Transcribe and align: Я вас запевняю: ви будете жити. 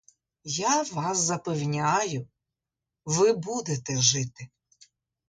Я 0.43 0.81
вас 0.85 1.17
запевняю: 1.19 2.27
ви 3.05 3.33
будете 3.33 3.97
жити. 4.01 4.49